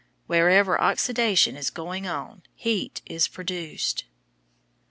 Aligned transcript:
Wherever 0.25 0.81
oxidation 0.81 1.55
is 1.55 1.69
going 1.69 2.07
on, 2.07 2.41
heat 2.55 3.03
is 3.05 3.27
produced. 3.27 4.05